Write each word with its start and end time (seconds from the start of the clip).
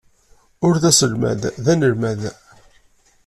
Ur 0.67 0.75
d 0.81 0.83
aselmad, 0.89 1.41
d 1.63 1.65
anelmad. 1.73 2.21